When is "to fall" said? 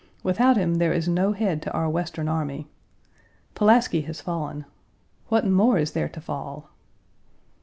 6.09-6.71